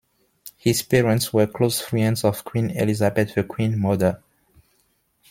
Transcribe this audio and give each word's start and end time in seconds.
His 0.57 0.81
parents 0.81 1.31
were 1.31 1.45
close 1.45 1.79
friends 1.79 2.23
of 2.23 2.43
Queen 2.43 2.71
Elizabeth 2.71 3.35
The 3.35 3.43
Queen 3.43 3.79
Mother. 3.79 4.23